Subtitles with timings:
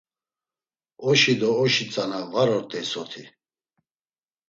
[1.09, 3.23] Oşi do oşi tzana var ort̆ey soti.